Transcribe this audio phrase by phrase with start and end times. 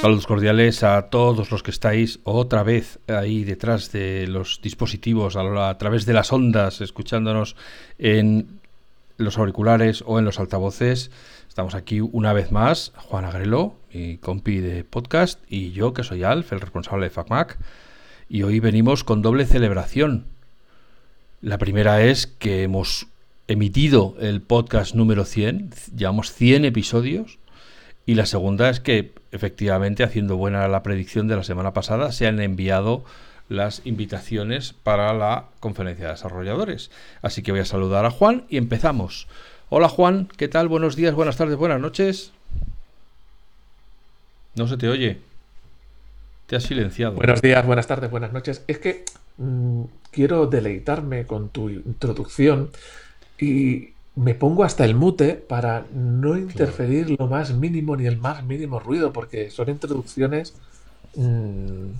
[0.00, 5.76] Saludos cordiales a todos los que estáis otra vez ahí detrás de los dispositivos, a,
[5.76, 7.56] través de las ondas, escuchándonos
[7.98, 8.60] en
[9.16, 11.10] los auriculares o en los altavoces.
[11.48, 16.22] Estamos aquí una vez más, Juan Agrelo, mi compi de podcast, y yo, que soy
[16.22, 17.58] Alf, el responsable de FacMac.
[18.28, 20.26] Y hoy venimos con doble celebración.
[21.40, 23.08] La primera es que hemos
[23.48, 27.38] emitido el podcast número 100, llevamos 100 episodios.
[28.08, 32.26] Y la segunda es que, efectivamente, haciendo buena la predicción de la semana pasada, se
[32.26, 33.04] han enviado
[33.50, 36.90] las invitaciones para la conferencia de desarrolladores.
[37.20, 39.28] Así que voy a saludar a Juan y empezamos.
[39.68, 40.68] Hola Juan, ¿qué tal?
[40.68, 42.32] Buenos días, buenas tardes, buenas noches.
[44.54, 45.18] No se te oye.
[46.46, 47.12] Te has silenciado.
[47.12, 48.64] Buenos días, buenas tardes, buenas noches.
[48.68, 49.04] Es que
[49.36, 52.70] mmm, quiero deleitarme con tu introducción
[53.38, 57.24] y me pongo hasta el mute para no interferir claro.
[57.24, 60.54] lo más mínimo ni el más mínimo ruido, porque son introducciones
[61.14, 61.90] mmm,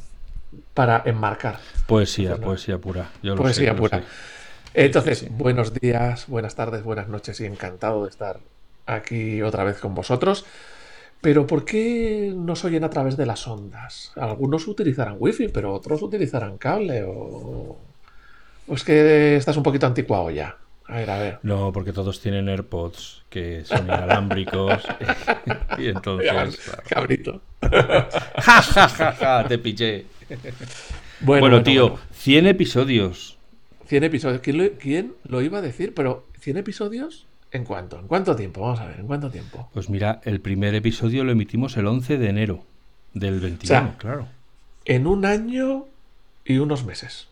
[0.75, 1.61] para enmarcar.
[1.87, 2.41] Poesía, no.
[2.41, 3.11] poesía pura.
[3.23, 3.99] Yo lo poesía sé, pura.
[3.99, 4.05] Lo
[4.75, 5.29] Entonces, sí.
[5.31, 8.41] buenos días, buenas tardes, buenas noches y encantado de estar
[8.87, 10.45] aquí otra vez con vosotros.
[11.21, 14.13] Pero ¿por qué nos oyen a través de las ondas?
[14.17, 17.77] Algunos utilizarán wifi, pero otros utilizarán cable o...
[18.67, 20.57] o es que estás un poquito anticuado ya.
[20.89, 21.39] A ver, a ver.
[21.43, 24.83] No, porque todos tienen AirPods que son inalámbricos.
[25.79, 26.31] y entonces.
[26.31, 26.83] Claro.
[26.89, 27.43] Cabrito.
[27.61, 30.07] ja, ja, ja, ja, te piché.
[31.21, 32.05] Bueno, bueno tío, bueno.
[32.13, 33.39] 100 episodios.
[33.87, 34.41] 100 episodios.
[34.41, 35.95] ¿Quién lo, ¿Quién lo, iba a decir?
[35.95, 37.27] Pero, ¿100 episodios?
[37.51, 37.99] ¿En cuánto?
[37.99, 38.63] ¿En cuánto tiempo?
[38.63, 39.71] Vamos a ver, ¿en cuánto tiempo?
[39.73, 42.65] Pues mira, el primer episodio lo emitimos el 11 de enero
[43.15, 44.27] del 21, o sea, claro.
[44.85, 45.87] En un año
[46.45, 47.29] y unos meses.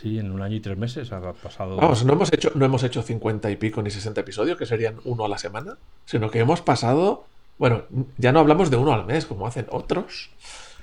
[0.00, 1.76] Sí, en un año y tres meses ha pasado.
[1.76, 4.96] Vamos, no hemos hecho, no hemos hecho 50 y pico ni 60 episodios, que serían
[5.04, 7.24] uno a la semana, sino que hemos pasado.
[7.58, 7.84] Bueno,
[8.18, 10.30] ya no hablamos de uno al mes, como hacen otros.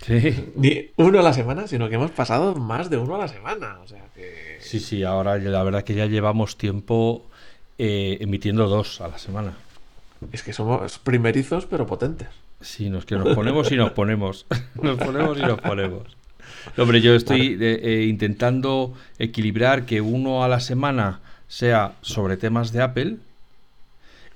[0.02, 0.52] Sí.
[0.56, 3.80] Ni uno a la semana, sino que hemos pasado más de uno a la semana.
[3.84, 4.58] O sea que.
[4.60, 7.24] Sí, sí, ahora la verdad que ya llevamos tiempo
[7.78, 9.54] eh, emitiendo dos a la semana.
[10.32, 12.30] Es que somos primerizos, pero potentes.
[12.62, 14.48] Sí, nos que nos ponemos y nos ponemos.
[14.82, 16.18] nos ponemos y nos ponemos.
[16.78, 22.72] Hombre, yo estoy eh, eh, intentando equilibrar que uno a la semana sea sobre temas
[22.72, 23.18] de Apple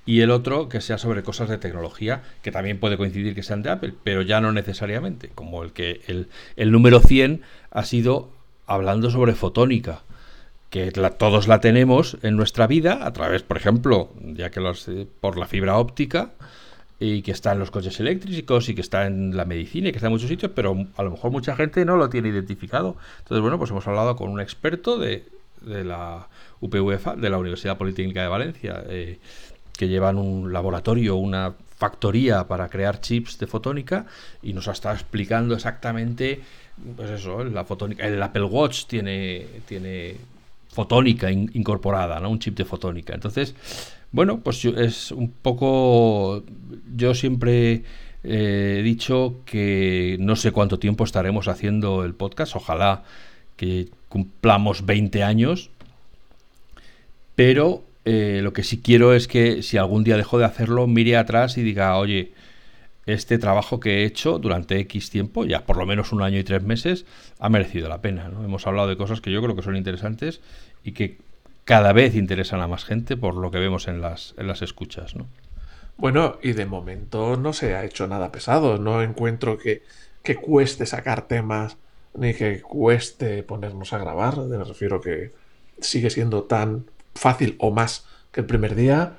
[0.06, 3.62] y el otro que sea sobre cosas de tecnología, que también puede coincidir que sean
[3.62, 8.30] de Apple, pero ya no necesariamente, como el que el, el número 100 ha sido
[8.66, 10.02] hablando sobre fotónica,
[10.70, 14.88] que la, todos la tenemos en nuestra vida a través, por ejemplo, ya que los,
[14.88, 16.30] eh, por la fibra óptica,
[17.00, 19.98] y que está en los coches eléctricos y que está en la medicina y que
[19.98, 22.96] está en muchos sitios, pero a lo mejor mucha gente no lo tiene identificado.
[23.18, 25.28] Entonces, bueno, pues hemos hablado con un experto de,
[25.60, 26.28] de la
[26.60, 29.18] UPVFA, de la Universidad Politécnica de Valencia, eh,
[29.76, 34.06] que llevan un laboratorio, una factoría para crear chips de fotónica
[34.42, 36.40] y nos ha estado explicando exactamente,
[36.96, 38.04] pues eso, la fotónica.
[38.04, 40.16] El Apple Watch tiene, tiene
[40.68, 42.30] fotónica in, incorporada, ¿no?
[42.30, 43.14] Un chip de fotónica.
[43.14, 43.54] Entonces,
[44.12, 46.42] bueno, pues es un poco.
[46.96, 47.82] Yo siempre
[48.24, 52.56] eh, he dicho que no sé cuánto tiempo estaremos haciendo el podcast.
[52.56, 53.04] Ojalá
[53.56, 55.70] que cumplamos 20 años.
[57.34, 61.16] Pero eh, lo que sí quiero es que si algún día dejo de hacerlo, mire
[61.16, 62.32] atrás y diga, oye,
[63.06, 66.44] este trabajo que he hecho durante X tiempo, ya por lo menos un año y
[66.44, 67.06] tres meses,
[67.38, 68.28] ha merecido la pena.
[68.28, 68.44] ¿no?
[68.44, 70.40] Hemos hablado de cosas que yo creo que son interesantes
[70.82, 71.18] y que
[71.68, 75.14] cada vez interesan a más gente por lo que vemos en las, en las escuchas,
[75.14, 75.26] ¿no?
[75.98, 78.78] Bueno, y de momento no se ha hecho nada pesado.
[78.78, 79.82] No encuentro que,
[80.22, 81.76] que cueste sacar temas
[82.14, 84.38] ni que cueste ponernos a grabar.
[84.38, 85.34] Me refiero que
[85.78, 89.18] sigue siendo tan fácil o más que el primer día.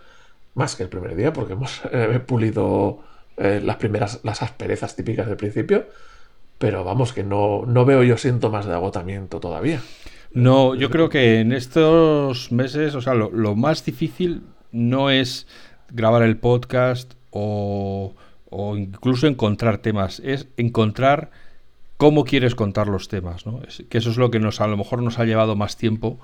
[0.56, 3.04] Más que el primer día, porque hemos eh, pulido
[3.38, 5.86] eh, las primeras, las asperezas típicas del principio.
[6.58, 9.84] Pero vamos, que no, no veo yo síntomas de agotamiento todavía.
[10.32, 15.48] No, yo creo que en estos meses, o sea, lo, más difícil no es
[15.92, 18.14] grabar el podcast o,
[18.50, 21.32] o, incluso encontrar temas, es encontrar
[21.98, 23.62] cómo quieres contar los temas, ¿no?
[23.68, 26.20] Es, que eso es lo que nos a lo mejor nos ha llevado más tiempo.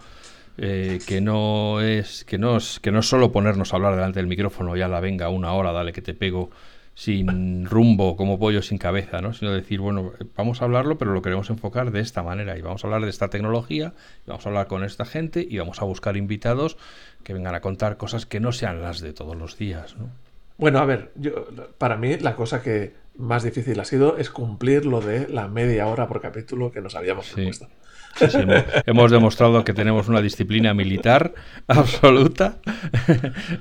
[0.57, 4.19] Eh, que no es que no es que no es solo ponernos a hablar delante
[4.19, 6.49] del micrófono ya la venga una hora dale que te pego
[6.95, 9.33] sin rumbo, como pollo sin cabeza, ¿no?
[9.33, 12.83] Sino decir, bueno, vamos a hablarlo, pero lo queremos enfocar de esta manera y vamos
[12.83, 13.93] a hablar de esta tecnología,
[14.25, 16.77] y vamos a hablar con esta gente y vamos a buscar invitados
[17.23, 20.09] que vengan a contar cosas que no sean las de todos los días, ¿no?
[20.57, 21.47] Bueno, a ver, yo,
[21.77, 25.87] para mí la cosa que más difícil ha sido es cumplir lo de la media
[25.87, 27.67] hora por capítulo que nos habíamos propuesto.
[28.15, 28.37] Sí.
[28.85, 31.33] hemos, demostrado que tenemos una disciplina militar
[31.67, 32.57] absoluta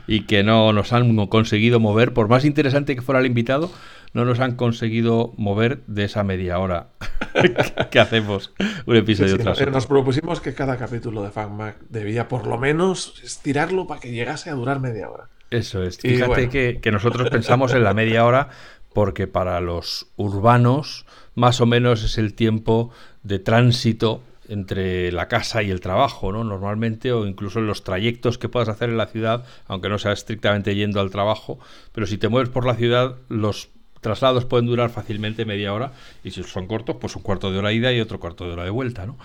[0.07, 3.71] y que no nos han conseguido mover, por más interesante que fuera el invitado,
[4.13, 6.87] no nos han conseguido mover de esa media hora
[7.91, 8.53] que hacemos
[8.87, 9.73] un episodio tras otro.
[9.73, 14.51] Nos propusimos que cada capítulo de FanMac debía por lo menos estirarlo para que llegase
[14.51, 15.29] a durar media hora.
[15.51, 15.99] Eso es.
[15.99, 18.49] Fíjate que, que nosotros pensamos en la media hora
[18.93, 21.05] porque para los urbanos
[21.35, 22.91] más o menos es el tiempo
[23.25, 26.45] de tránsito entre la casa y el trabajo, ¿no?
[26.45, 30.13] Normalmente, o incluso en los trayectos que puedas hacer en la ciudad, aunque no sea
[30.13, 31.59] estrictamente yendo al trabajo,
[31.93, 33.69] pero si te mueves por la ciudad, los
[34.01, 35.93] traslados pueden durar fácilmente media hora,
[36.23, 38.65] y si son cortos, pues un cuarto de hora ida y otro cuarto de hora
[38.65, 39.17] de vuelta, ¿no?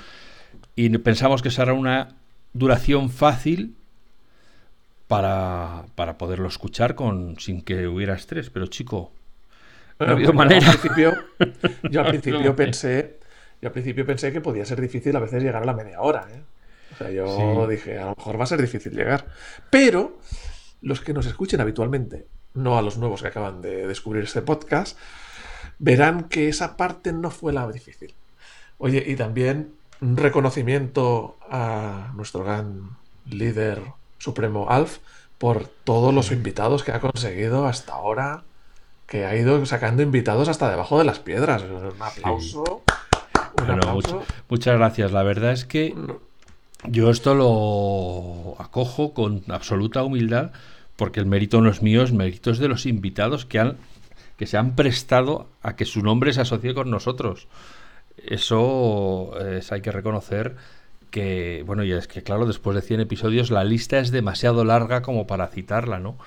[0.75, 2.15] Y pensamos que será una
[2.53, 3.75] duración fácil
[5.07, 9.11] para, para poderlo escuchar con, sin que hubiera estrés, pero chico,
[9.99, 10.61] no ha habido manera.
[10.61, 11.13] Yo al principio,
[11.89, 13.19] yo al principio pensé
[13.61, 16.27] yo al principio pensé que podía ser difícil a veces llegar a la media hora.
[16.31, 16.41] ¿eh?
[16.93, 19.25] O sea, yo dije, a lo mejor va a ser difícil llegar.
[19.69, 20.17] Pero
[20.81, 24.97] los que nos escuchen habitualmente, no a los nuevos que acaban de descubrir este podcast,
[25.77, 28.13] verán que esa parte no fue la difícil.
[28.77, 33.81] Oye, y también un reconocimiento a nuestro gran líder
[34.17, 34.99] supremo Alf
[35.37, 38.43] por todos los invitados que ha conseguido hasta ahora,
[39.05, 41.63] que ha ido sacando invitados hasta debajo de las piedras.
[41.63, 42.83] Un aplauso
[44.49, 45.11] muchas gracias.
[45.11, 45.95] La verdad es que
[46.87, 50.51] yo esto lo acojo con absoluta humildad
[50.95, 53.77] porque el mérito no es mío, es mérito de los invitados que han
[54.37, 57.49] que se han prestado a que su nombre se asocie con nosotros.
[58.25, 60.55] Eso es, hay que reconocer
[61.11, 65.01] que, bueno, y es que claro, después de 100 episodios la lista es demasiado larga
[65.01, 66.17] como para citarla, ¿no?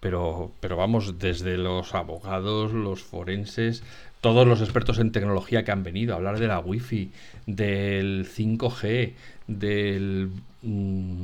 [0.00, 3.82] Pero, pero vamos, desde los abogados, los forenses,
[4.20, 7.12] todos los expertos en tecnología que han venido a hablar de la Wi-Fi,
[7.46, 9.14] del 5G,
[9.46, 10.30] del,
[10.62, 11.22] mm,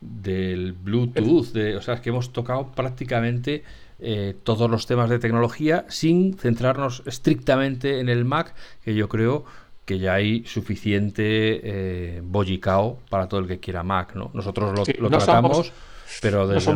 [0.00, 3.64] del Bluetooth, de, o sea, es que hemos tocado prácticamente
[3.98, 8.54] eh, todos los temas de tecnología sin centrarnos estrictamente en el Mac,
[8.84, 9.44] que yo creo
[9.86, 14.30] que ya hay suficiente eh, bollicao para todo el que quiera Mac, ¿no?
[14.34, 15.72] Nosotros lo, tratamos,
[16.20, 16.74] pero desde,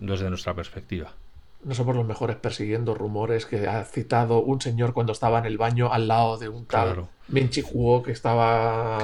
[0.00, 1.12] desde nuestra perspectiva
[1.64, 5.58] no somos los mejores persiguiendo rumores que ha citado un señor cuando estaba en el
[5.58, 8.02] baño al lado de un tal claro.
[8.02, 8.98] que estaba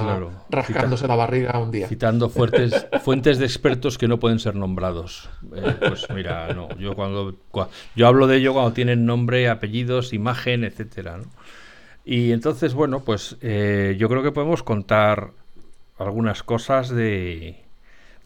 [0.49, 1.87] rascándose la barriga un día.
[1.87, 5.29] Citando fuertes, fuentes de expertos que no pueden ser nombrados.
[5.55, 7.35] Eh, pues mira, no, yo cuando,
[7.95, 11.19] yo hablo de ello cuando tienen nombre, apellidos, imagen, etcétera.
[12.03, 15.31] Y entonces, bueno, pues eh, yo creo que podemos contar
[15.97, 17.63] algunas cosas de,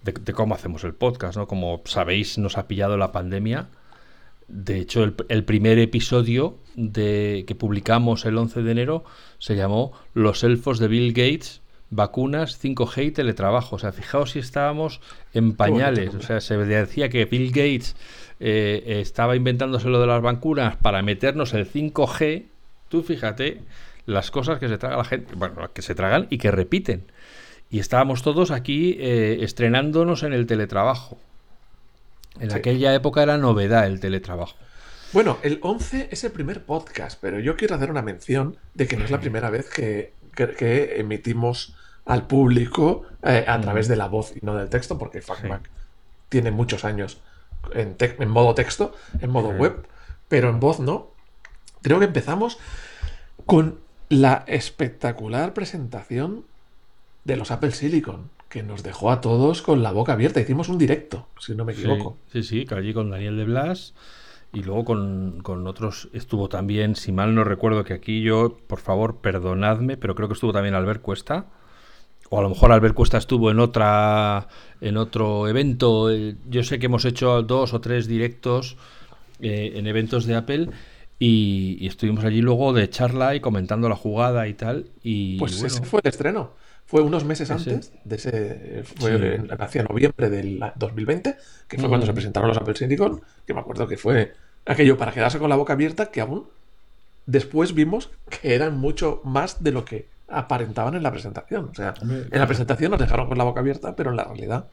[0.01, 1.47] de, de cómo hacemos el podcast, ¿no?
[1.47, 3.67] Como sabéis, nos ha pillado la pandemia
[4.47, 9.03] de hecho, el, primer episodio de, que publicamos el 11 de enero
[9.39, 13.75] se llamó Los elfos de Bill Gates, vacunas, 5G y teletrabajo.
[13.75, 15.01] O sea, fijaos si estábamos
[15.33, 16.13] en pañales.
[16.15, 17.95] O sea, se decía que Bill Gates
[18.39, 22.45] eh, estaba inventándose lo de las vacunas para meternos el 5G.
[22.89, 23.61] Tú fíjate
[24.05, 27.05] las cosas que se traga la gente, bueno, que se tragan y que repiten.
[27.69, 31.17] Y estábamos todos aquí eh, estrenándonos en el teletrabajo.
[32.39, 34.55] En aquella época era novedad el teletrabajo.
[35.13, 38.97] Bueno, el 11 es el primer podcast, pero yo quiero hacer una mención de que
[38.97, 40.13] no es la primera vez que,
[40.97, 41.75] emitimos
[42.05, 45.69] al público eh, a través de la voz y no del texto, porque FacMac
[46.29, 47.21] tiene muchos años
[47.73, 49.85] en, en, modo texto, en modo web,
[50.27, 51.11] pero en voz no.
[51.83, 52.57] Creo que empezamos
[53.45, 56.45] con la espectacular presentación
[57.23, 60.39] de los Apple Silicon que nos dejó a todos con la boca abierta.
[60.39, 62.17] Hicimos un directo, si no me equivoco.
[62.31, 63.95] Sí, sí, allí con Daniel de Blas
[64.53, 69.15] y luego con, otros estuvo también, si mal no recuerdo que aquí yo, por favor,
[69.15, 71.47] perdonadme, pero creo que estuvo también Albert Cuesta.
[72.29, 74.47] O a lo mejor Albert Cuesta estuvo en otra
[74.81, 76.11] en otro evento.
[76.11, 78.77] Eh, yo sé que hemos hecho dos o tres directos
[79.39, 80.69] eh, en eventos de Apple
[81.17, 84.91] y, estuvimos allí luego de charla y comentando la jugada y tal.
[85.01, 86.51] Y, pues ese fue el estreno.
[86.93, 91.35] Fue unos meses antes, de ese, fue hacia noviembre del 2020,
[91.67, 94.33] que fue cuando se presentaron los Apple Silicon, que me acuerdo que fue
[94.67, 96.45] aquello para quedarse con la boca abierta, que aún
[97.25, 101.69] después vimos que eran mucho más de lo que aparentaban en la presentación.
[101.71, 104.67] O sea, en la presentación nos dejaron con la boca abierta, pero en la realidad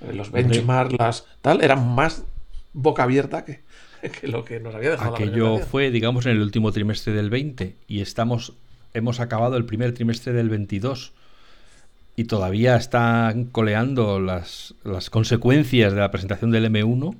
[0.00, 2.24] eh, los benchmarks, las tal, eran más
[2.72, 3.60] boca abierta que,
[4.26, 5.14] lo que nos había dejado.
[5.14, 8.54] Aquello fue, digamos, en el último trimestre del 20 y estamos,
[8.92, 11.12] hemos acabado el primer trimestre del 22
[12.20, 17.16] y todavía están coleando las, las consecuencias de la presentación del M1.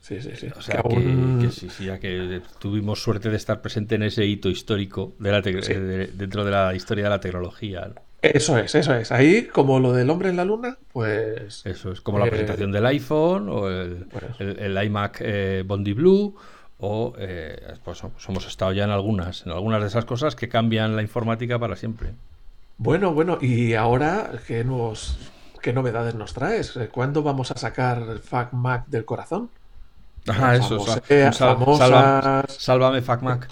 [0.00, 0.48] Sí, sí, sí.
[0.54, 4.50] O sea, que, sí, sí, ya que tuvimos suerte de estar presente en ese hito
[4.50, 7.90] histórico de la dentro de la historia de la tecnología.
[8.20, 9.12] Eso es, eso es.
[9.12, 11.64] Ahí, como lo del hombre en la luna, pues.
[11.64, 14.08] Eso es, como la presentación del iPhone o el,
[14.40, 15.24] el, iMac
[15.64, 16.36] Bondi Blue.
[16.80, 17.14] O
[17.82, 21.02] pues, pues, hemos estado ya en algunas, en algunas de esas cosas que cambian la
[21.02, 22.10] informática para siempre.
[22.78, 25.18] Bueno, bueno, y ahora, ¿qué, nos,
[25.60, 26.78] qué novedades nos traes?
[26.92, 29.50] ¿Cuándo vamos a sacar el FacMac del corazón?
[30.28, 31.36] Ajá, eso, es.
[31.36, 33.48] sálvame FacMac.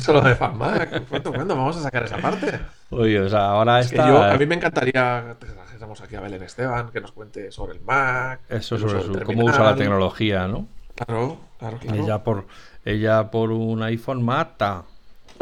[0.00, 1.06] Sálvame FacMac.
[1.06, 2.60] ¿Cuándo, ¿Cuándo vamos a sacar esa parte?
[2.88, 4.32] Oye, o sea, ahora está...
[4.32, 7.82] a mí me encantaría que trajésemos aquí a Belén Esteban, que nos cuente sobre el
[7.82, 8.40] Mac.
[8.48, 10.66] Eso, sobre su, cómo usa la tecnología, ¿no?
[10.94, 12.02] Claro, claro, claro.
[12.02, 12.46] Ella por,
[12.86, 14.84] ella por un iPhone mata.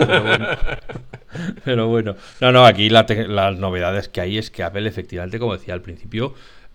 [1.65, 2.17] Pero bueno.
[2.41, 6.35] No, no, aquí las novedades que hay es que Apple, efectivamente, como decía al principio,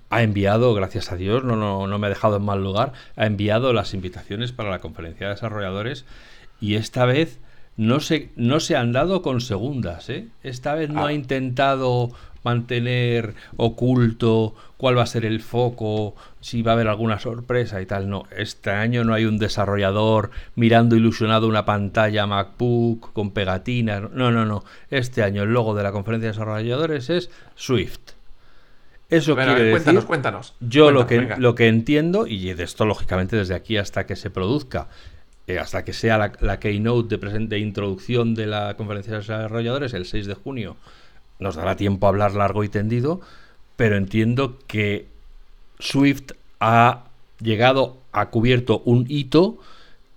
[0.09, 3.25] ha enviado, gracias a Dios, no, no, no me ha dejado en mal lugar, ha
[3.25, 6.05] enviado las invitaciones para la conferencia de desarrolladores
[6.61, 7.39] y esta vez
[7.77, 10.09] no se, no se han dado con segundas.
[10.09, 10.27] ¿eh?
[10.43, 11.13] Esta vez no ha ah.
[11.13, 12.11] intentado
[12.43, 17.87] mantener oculto cuál va a ser el foco, si va a haber alguna sorpresa y
[17.87, 18.07] tal.
[18.07, 24.11] No, este año no hay un desarrollador mirando ilusionado una pantalla MacBook con pegatinas.
[24.11, 24.63] No, no, no.
[24.91, 28.11] Este año el logo de la conferencia de desarrolladores es Swift.
[29.09, 30.53] Eso quiere decir, cuéntanos, cuéntanos.
[30.59, 34.29] Yo lo, que, lo que entiendo, y de esto lógicamente desde aquí hasta que se
[34.29, 34.87] produzca,
[35.47, 40.05] eh, hasta que sea la, keynote de, de introducción de la conferencia de desarrolladores el
[40.05, 40.77] 6 de junio,
[41.39, 43.21] nos dará tiempo a hablar largo y tendido,
[43.75, 45.07] pero entiendo que
[45.79, 47.03] Swift ha
[47.39, 49.59] llegado, ha cubierto un hito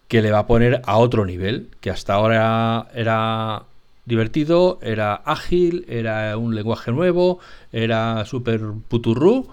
[0.06, 3.64] que le va a poner a otro nivel, que hasta ahora era
[4.06, 7.40] divertido, era ágil, era un lenguaje nuevo,
[7.73, 9.49] era súper puturru,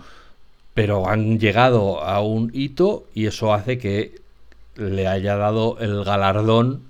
[0.74, 4.22] pero han llegado a un hito y eso hace que
[4.76, 6.84] le haya dado el galardón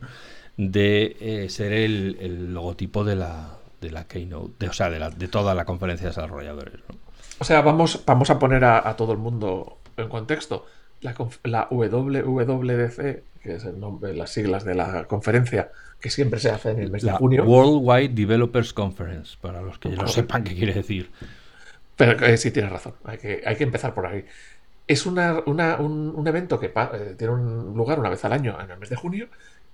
[0.58, 5.28] de eh, ser el logotipo de la, de la Keynote, o sea, de, la, de,
[5.28, 6.76] toda la conferencia de desarrolladores.
[7.40, 10.66] O sea, vamos, vamos a poner a, todo el mundo en contexto.
[11.02, 11.14] La,
[11.44, 16.72] la, WWDC, que es el nombre, las siglas de la conferencia, que siempre se hace
[16.72, 17.44] en el mes de junio.
[17.44, 21.12] Worldwide Developers Conference, para los que no sepan qué quiere decir.
[21.96, 24.26] Pero eh, sí, tienes razón, hay que, hay que empezar por ahí.
[24.88, 28.58] Es una, una, un, un, evento que eh, tiene un lugar una vez al año
[28.62, 29.30] en el mes de junio,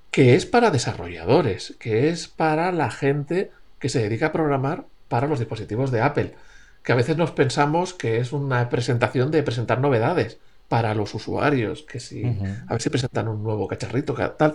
[0.09, 5.27] que es para desarrolladores, que es para la gente que se dedica a programar para
[5.27, 6.35] los dispositivos de Apple,
[6.83, 11.83] que a veces nos pensamos que es una presentación de presentar novedades para los usuarios,
[11.83, 14.53] que si a ver si presentan un nuevo cacharrito, que tal,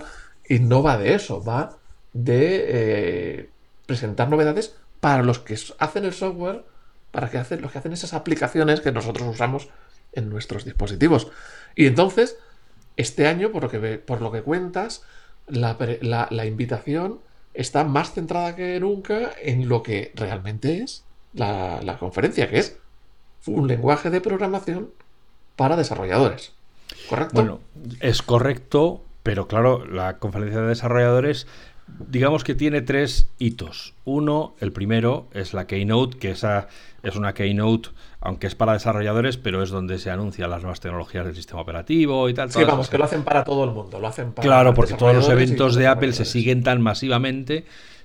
[0.49, 1.77] y no va de eso, va
[2.15, 3.51] de eh,
[3.85, 6.65] presentar novedades para los que hacen el software,
[7.11, 9.69] para que hacen, los que hacen esas aplicaciones que nosotros usamos
[10.17, 11.29] en nuestros dispositivos.
[11.75, 12.37] Y entonces,
[12.97, 15.03] este año, por lo que, por lo que cuentas,
[15.47, 15.77] la,
[16.31, 17.21] la invitación
[17.57, 22.79] está más centrada que nunca en lo que realmente es la, conferencia, que es
[23.47, 24.91] un lenguaje de programación
[25.57, 26.53] para desarrolladores.
[27.09, 27.35] ¿Correcto?
[27.35, 27.61] Bueno,
[28.01, 31.47] es correcto, pero claro, la conferencia de desarrolladores,
[32.09, 33.95] digamos que tiene tres hitos.
[34.05, 36.69] Uno, el primero, es la Keynote, que esa
[37.02, 37.90] es una Keynote
[38.26, 42.28] aunque es para desarrolladores, pero es donde se anuncian las nuevas tecnologías del sistema operativo
[42.28, 42.50] y tal.
[42.50, 45.14] Sí, vamos, que lo hacen para todo el mundo, lo hacen para Claro, porque todos
[45.14, 47.64] los eventos de Apple se siguen tan masivamente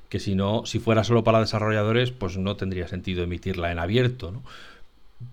[0.09, 4.31] que si no, si fuera solo para desarrolladores, pues no tendría sentido emitirla en abierto,
[4.31, 4.43] ¿no?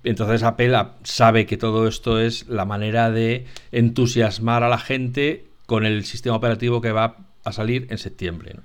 [0.05, 5.85] Entonces Apple sabe que todo esto es la manera de entusiasmar a la gente con
[5.85, 7.17] el sistema operativo que va
[7.49, 8.55] a salir en septiembre.
[8.55, 8.63] ¿no?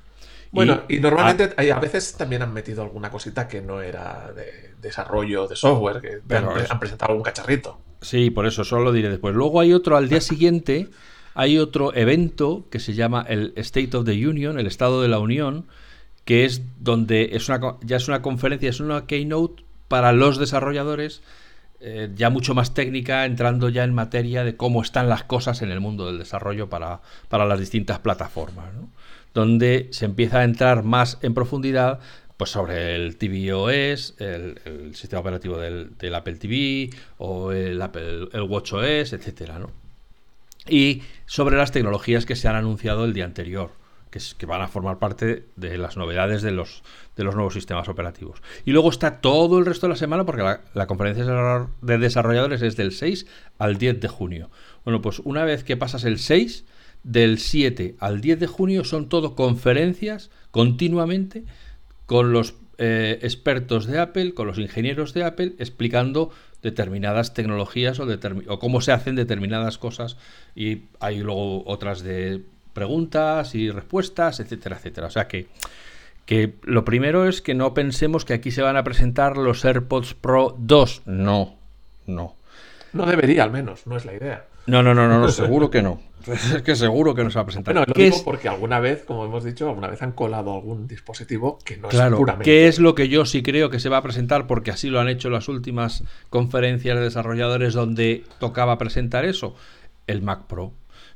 [0.54, 5.48] Bueno, y, normalmente a, veces también han metido alguna cosita que no era de desarrollo
[5.48, 7.80] de software, que han, presentado algún cacharrito.
[8.02, 9.34] Sí, por eso, solo lo diré después.
[9.34, 10.90] Luego hay otro al día siguiente,
[11.34, 15.18] hay otro evento que se llama el State of the Union, el Estado de la
[15.18, 15.66] Unión,
[16.24, 21.24] que es donde es una, ya es una conferencia, es una keynote para los desarrolladores,
[21.84, 25.70] eh, ya mucho más técnica, entrando ya en materia de cómo están las cosas en
[25.70, 28.74] el mundo del desarrollo para, para las distintas plataformas.
[28.74, 28.90] ¿no?
[29.34, 32.00] donde se empieza a entrar más en profundidad
[32.38, 38.42] pues sobre el tvOS, el, el sistema operativo del, Apple TV o el Apple el
[38.42, 39.72] WatchOS, etcétera, ¿no?
[40.68, 43.72] Y sobre las tecnologías que se han anunciado el día anterior,
[44.38, 46.84] que, van a formar parte de las novedades de los,
[47.16, 48.42] de los nuevos sistemas operativos.
[48.66, 51.26] Y luego está todo el resto de la semana, porque la, la conferencia
[51.82, 53.26] de desarrolladores es del 6
[53.58, 54.50] al 10 de junio.
[54.86, 56.66] Bueno, pues una vez que pasas el 6,
[57.04, 61.44] del 7 al 10 de junio son todo conferencias continuamente
[62.06, 68.08] con los eh, expertos de Apple, con los ingenieros de Apple, explicando determinadas tecnologías o,
[68.48, 70.18] o, cómo se hacen determinadas cosas.
[70.56, 75.08] Y hay luego otras de preguntas y respuestas, etcétera, etcétera.
[75.08, 75.48] O sea que,
[76.26, 80.14] Que lo primero es que no pensemos que aquí se van a presentar los AirPods
[80.14, 81.04] Pro 2.
[81.06, 81.56] No,
[82.08, 82.36] no.
[82.94, 84.46] No debería, al menos, no es la idea.
[84.66, 86.00] No, no, no, no, seguro que no.
[86.26, 87.74] Es que seguro que no se va a presentar.
[87.74, 91.60] Bueno, lo digo porque alguna vez, como hemos dicho, alguna vez han colado algún dispositivo
[91.66, 92.50] que no claro, es puramente.
[92.50, 94.48] ¿Qué es lo que yo sí creo que se va a presentar?
[94.48, 99.56] Porque así lo han hecho las últimas conferencias de desarrolladores donde tocaba presentar eso.
[100.08, 100.72] El Mac Pro.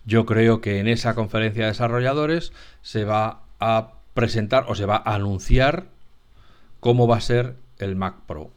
[0.07, 4.95] Yo creo que en esa conferencia de desarrolladores se va a presentar o se va
[4.95, 5.87] a anunciar
[6.79, 8.49] cómo va a ser el Mac Pro.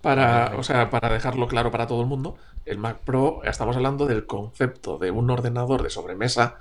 [0.00, 4.06] Para, o sea, para dejarlo claro para todo el mundo, el Mac Pro, estamos hablando
[4.06, 6.60] del concepto de un ordenador de sobremesa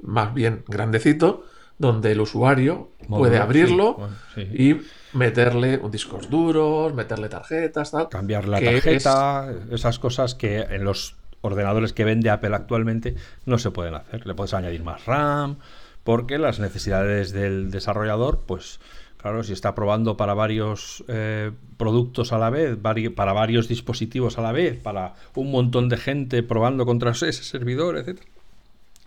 [0.00, 1.44] más bien grandecito,
[1.76, 4.78] donde el usuario puede abrirlo y
[5.12, 8.08] meterle discos duros, meterle tarjetas, tal.
[8.08, 13.14] Cambiar la tarjeta, esas cosas que en los ordenadores que vende Apple actualmente
[13.46, 14.26] no se pueden hacer.
[14.26, 15.56] Le puedes añadir más RAM,
[16.04, 18.80] porque las necesidades del desarrollador, pues
[19.20, 22.78] Claro, si está probando para varios eh, productos a la vez,
[23.14, 27.98] para varios dispositivos a la vez, para un montón de gente probando contra ese servidor,
[27.98, 28.18] etc.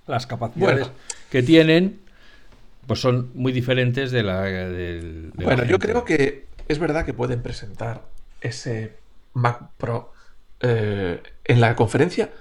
[0.05, 0.91] Las capacidades
[1.31, 1.99] que tienen,
[2.85, 4.41] pues son muy diferentes de la.
[5.33, 8.03] bueno, yo creo que es verdad que pueden presentar
[8.41, 8.95] ese
[9.33, 10.12] Mac Pro
[10.63, 12.31] eh, en la conferencia,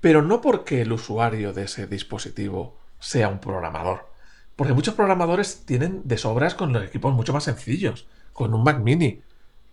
[0.00, 4.16] pero no porque el usuario de ese dispositivo sea un programador
[4.56, 8.80] porque muchos programadores tienen de sobras con los equipos mucho más sencillos, con un Mac
[8.80, 9.20] mini.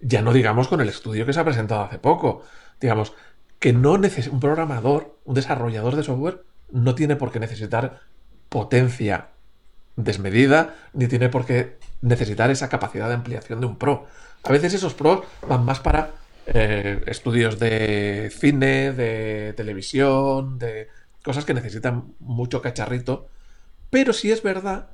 [0.02, 2.44] Ya no digamos con el estudio que se ha presentado hace poco.
[2.82, 3.14] Digamos
[3.60, 8.02] que no un programador, un desarrollador de software, no tiene por qué necesitar
[8.50, 9.30] potencia
[9.96, 14.06] desmedida, ni tiene por qué necesitar esa capacidad de ampliación de un pro.
[14.44, 16.12] A veces esos pros van más para
[16.48, 20.90] eh, estudios de cine, de televisión, de
[21.24, 23.30] cosas que necesitan mucho cacharrito
[23.94, 24.88] pero sí es verdad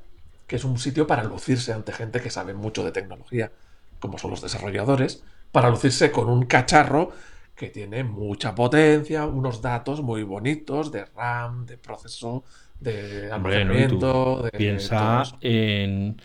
[0.45, 3.49] que es un sitio para lucirse ante gente que sabe mucho de tecnología,
[3.97, 7.13] como son los desarrolladores, para lucirse con un cacharro
[7.55, 12.43] que tiene mucha potencia, unos datos muy bonitos de RAM, de proceso,
[12.77, 14.41] de almacenamiento.
[14.43, 16.17] de, piensa en,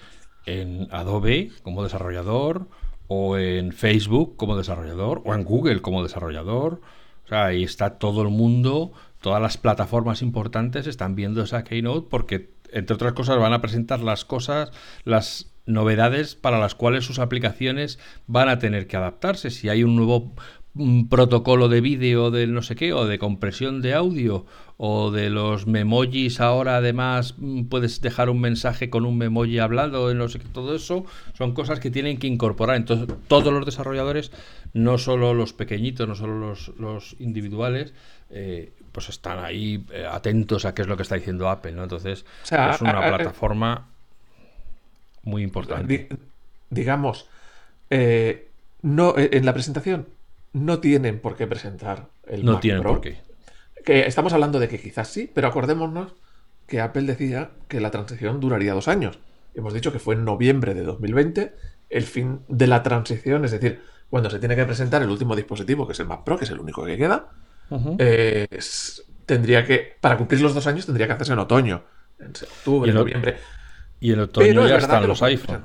[0.90, 2.66] Adobe como desarrollador,
[3.08, 6.80] o en Facebook como desarrollador, o en Google como desarrollador.
[7.24, 12.08] O sea, ahí está todo el mundo, todas las plataformas importantes están viendo esa Keynote
[12.10, 14.72] porque entre otras cosas, van a presentar las cosas,
[15.04, 19.50] las novedades para las cuales sus aplicaciones van a tener que adaptarse.
[19.50, 20.34] Si hay un nuevo
[20.74, 25.30] mm, protocolo de vídeo de no sé qué, o de compresión de audio, o de
[25.30, 30.40] los memojis ahora además mm, puedes dejar un mensaje con un memoji hablado, no sé
[30.40, 32.76] qué, todo eso son cosas que tienen que incorporar.
[32.76, 34.32] Entonces, todos los desarrolladores,
[34.72, 37.94] no solo los pequeñitos, no solo los, los individuales,
[38.30, 41.84] eh, pues están ahí eh, atentos a qué es lo que está diciendo Apple, ¿no?
[41.84, 43.88] Entonces, es una plataforma
[45.22, 46.08] muy importante.
[46.70, 47.28] digamos,
[47.90, 48.48] eh,
[48.82, 50.06] no, en la presentación
[50.54, 53.18] no tienen por qué presentar el no Mac tienen por qué.
[53.84, 56.14] Que estamos hablando de que quizás sí, pero acordémonos
[56.66, 59.18] que Apple decía que la transición duraría dos años.
[59.54, 61.54] Hemos dicho que fue en noviembre de 2020
[61.90, 65.86] el fin de la transición, es decir, cuando se tiene que presentar el último dispositivo,
[65.86, 67.30] que es el Mac Pro, que es el único que queda,
[67.98, 68.46] eh,
[69.26, 71.82] tendría que, para cumplir los dos años, tendría que hacerse en otoño,
[72.18, 73.36] en octubre, en noviembre.
[74.00, 75.62] Y en otoño ya están los iPhone.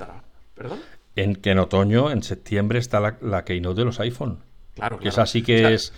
[0.55, 0.79] ¿Perdón?
[1.15, 4.39] En que en otoño, en septiembre, está la, la keynote de los iPhone.
[4.79, 5.93] Claro, Que es así que es.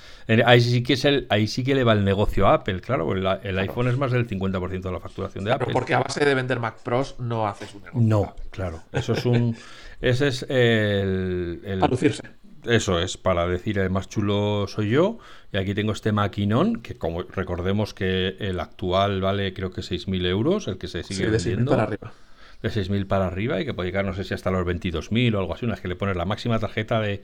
[0.45, 3.11] Ahí sí que es el, ahí sí que le va el negocio a Apple, claro.
[3.13, 5.73] El, iPhone es más del 50% de la facturación de Apple.
[5.73, 8.01] Porque a base de vender Mac Pros no haces un negocio.
[8.01, 8.81] No, claro.
[8.91, 9.55] Eso es un.
[10.01, 11.61] ese es el.
[11.63, 12.23] el lucirse.
[12.65, 15.17] Eso es, para decir el más chulo soy yo.
[15.51, 20.25] Y aquí tengo este maquinón, que como recordemos que el actual vale creo que 6.000
[20.27, 21.71] euros, el que se sigue de vendiendo.
[21.71, 22.13] para arriba.
[22.61, 25.39] De 6.000 para arriba y que puede llegar no sé si hasta los 22.000 o
[25.39, 25.65] algo así.
[25.65, 27.23] Una vez que le pones la máxima tarjeta de,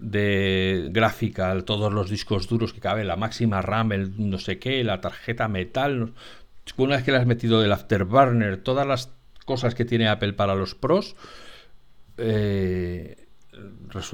[0.00, 4.82] de gráfica, todos los discos duros que cabe, la máxima RAM, el no sé qué,
[4.82, 6.14] la tarjeta metal.
[6.76, 9.10] Una vez que le has metido del Afterburner, todas las
[9.44, 11.16] cosas que tiene Apple para los pros,
[12.16, 13.26] eh,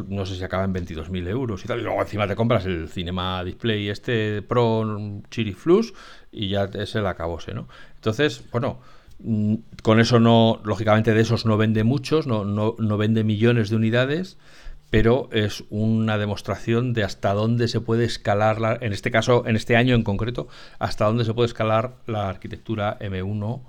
[0.08, 1.80] no sé si acaba en 22.000 euros y tal.
[1.80, 5.92] Y luego encima te compras el Cinema Display este Pro Chiri Flux
[6.32, 7.68] y ya es el acabose, ¿no?
[7.94, 8.80] Entonces, bueno,
[9.20, 13.70] mm, con eso no, lógicamente de esos no vende muchos, no, no, no vende millones
[13.70, 14.38] de unidades,
[14.90, 19.56] pero es una demostración de hasta dónde se puede escalar, la, en este caso, en
[19.56, 23.62] este año en concreto, hasta dónde se puede escalar la arquitectura M1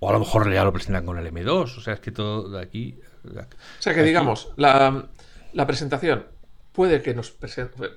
[0.00, 2.48] o a lo mejor ya lo presentan con el M2, o sea, es que todo
[2.48, 2.98] de aquí...
[3.24, 5.06] O sea, que digamos, la,
[5.52, 6.26] la presentación
[6.72, 7.30] puede que, nos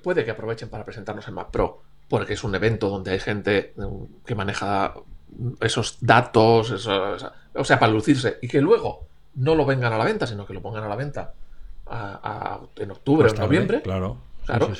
[0.02, 3.74] puede que aprovechen para presentarnos en Mac Pro, porque es un evento donde hay gente
[4.24, 4.94] que maneja
[5.60, 10.28] esos datos, o sea, para lucirse, y que luego no lo vengan a la venta,
[10.28, 11.34] sino que lo pongan a la venta
[12.76, 13.82] en octubre o en noviembre.
[13.82, 14.18] Claro.
[14.44, 14.72] Claro.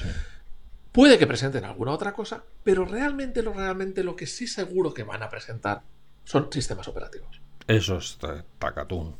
[0.92, 5.03] Puede que presenten alguna otra cosa, pero realmente lo, realmente lo que sí seguro que
[5.03, 5.83] van a presentar
[6.25, 7.40] son sistemas operativos.
[7.66, 8.19] Eso es
[8.59, 9.16] tacatún.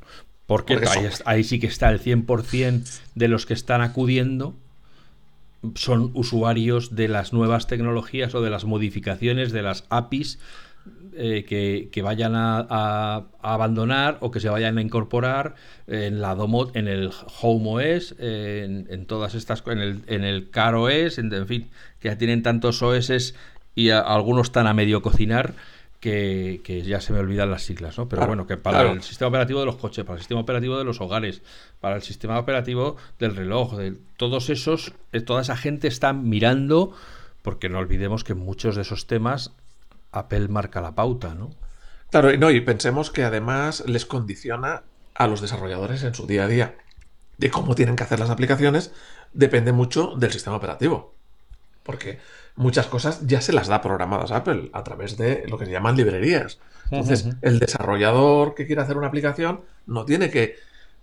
[0.46, 4.55] Porque, ahí, ahí, sí que está el 100% de los que están acudiendo
[5.75, 10.38] son usuarios de las nuevas tecnologías o de las modificaciones de las APIs
[11.18, 15.55] eh, que, vayan a, abandonar o que se vayan a incorporar
[15.87, 20.75] en la Domot, en el Home OS, en, todas estas en el, en el Car
[20.75, 21.70] OS, en, fin,
[22.01, 23.35] que ya tienen tantos OS
[23.75, 25.55] y algunos están a medio cocinar.
[25.99, 28.09] Que, ya se me olvidan las siglas, ¿no?
[28.09, 30.85] Pero bueno, que para el sistema operativo de los coches, para el sistema operativo de
[30.85, 31.42] los hogares,
[31.81, 36.92] para el sistema operativo del reloj, de todos esos, eh, toda esa gente está mirando,
[37.42, 39.51] porque no olvidemos que muchos de esos temas
[40.18, 41.50] Apple marca la pauta, ¿no?
[42.11, 46.44] Claro, y no, y pensemos que además les condiciona a los desarrolladores en su día
[46.44, 46.76] a día.
[47.38, 48.92] De cómo tienen que hacer las aplicaciones
[49.33, 51.14] depende mucho del sistema operativo.
[51.83, 52.18] Porque
[52.57, 55.96] muchas cosas ya se las da programadas Apple a través de lo que se llaman
[55.96, 56.59] librerías.
[56.90, 60.57] Entonces, el desarrollador que quiere hacer una aplicación no tiene que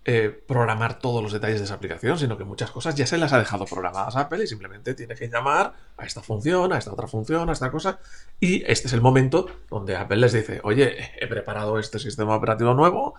[0.05, 3.31] eh, programar todos los detalles de esa aplicación, sino que muchas cosas ya se las
[3.31, 7.07] ha dejado programadas Apple y simplemente tiene que llamar a esta función, a esta otra
[7.07, 7.99] función, a esta cosa.
[8.39, 12.73] Y este es el momento donde Apple les dice, oye, he preparado este sistema operativo
[12.73, 13.15] nuevo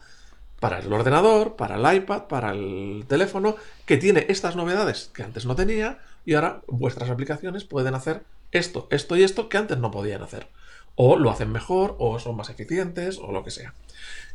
[0.60, 5.46] para el ordenador, para el iPad, para el teléfono, que tiene estas novedades que antes
[5.46, 9.90] no tenía y ahora vuestras aplicaciones pueden hacer esto, esto y esto que antes no
[9.90, 10.48] podían hacer.
[10.96, 13.74] O lo hacen mejor, o son más eficientes, o lo que sea.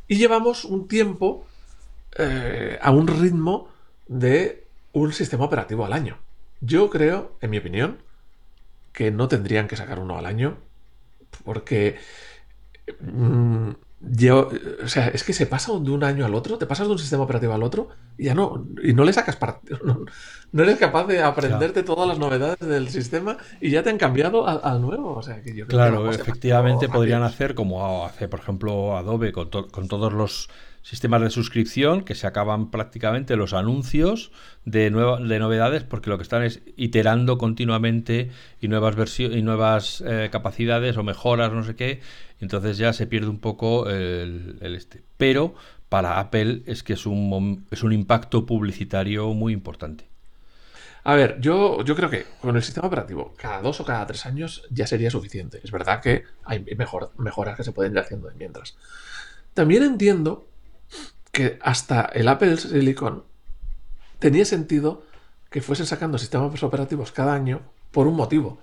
[0.07, 1.45] Y llevamos un tiempo
[2.17, 3.69] eh, a un ritmo
[4.07, 6.17] de un sistema operativo al año.
[6.61, 7.99] Yo creo, en mi opinión,
[8.91, 10.57] que no tendrían que sacar uno al año
[11.43, 11.97] porque
[12.99, 13.69] mm,
[14.01, 14.49] yo,
[14.83, 16.99] o sea, es que se pasa de un año al otro, te pasas de un
[16.99, 19.77] sistema operativo al otro y ya no, y no le sacas partido,
[20.51, 24.47] no, eres capaz de aprenderte todas las novedades del sistema y ya te han cambiado
[24.47, 25.15] al, nuevo.
[25.15, 29.87] O sea, que yo claro, efectivamente podrían hacer como hace, por ejemplo, Adobe con, con
[29.87, 30.49] todos los
[30.81, 34.31] sistemas de suscripción que se acaban prácticamente los anuncios
[34.65, 40.03] de, de novedades porque lo que están es iterando continuamente y nuevas versiones y nuevas
[40.05, 42.01] eh, capacidades o mejoras, no sé qué.
[42.39, 45.03] Entonces ya se pierde un poco el, este.
[45.17, 45.53] Pero
[45.89, 50.07] para Apple es que es un, es un impacto publicitario muy importante.
[51.03, 54.25] A ver, yo, yo creo que con el sistema operativo, cada dos o cada tres
[54.25, 55.59] años ya sería suficiente.
[55.63, 58.77] Es verdad que hay mejor, mejoras que se pueden ir haciendo mientras.
[59.53, 60.48] También entiendo
[61.31, 63.23] que hasta el Apple Silicon
[64.19, 65.03] tenía sentido
[65.49, 67.61] que fuesen sacando sistemas operativos cada año
[67.91, 68.59] por un motivo.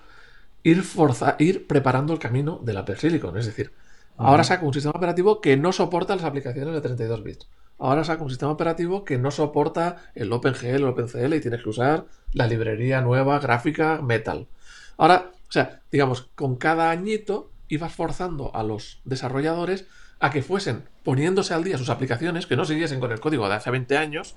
[0.63, 3.37] Ir, forza, ir preparando el camino del Apple Silicon.
[3.39, 3.73] Es decir,
[4.17, 7.49] ahora saco un sistema operativo que no soporta las aplicaciones de 32 bits.
[7.79, 11.63] Ahora saco un sistema operativo que no soporta el OpenGL o el OpenCL y tienes
[11.63, 14.49] que usar la librería nueva gráfica Metal.
[14.97, 19.87] Ahora, o sea, digamos, con cada añito ibas forzando a los desarrolladores
[20.19, 23.55] a que fuesen poniéndose al día sus aplicaciones, que no siguiesen con el código de
[23.55, 24.35] hace 20 años,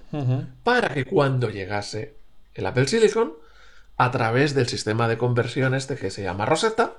[0.64, 2.16] para que cuando llegase
[2.54, 3.34] el Apple Silicon,
[3.98, 6.94] a través del sistema de conversión este que se llama Rosetta,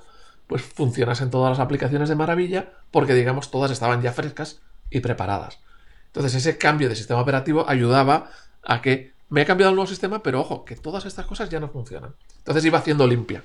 [0.47, 5.61] pues funcionasen todas las aplicaciones de maravilla, porque digamos todas estaban ya frescas y preparadas.
[6.07, 8.31] Entonces ese cambio de sistema operativo ayudaba
[8.65, 11.61] a que me he cambiado el nuevo sistema, pero ojo, que todas estas cosas ya
[11.61, 12.17] no funcionan.
[12.39, 13.45] Entonces iba haciendo limpia.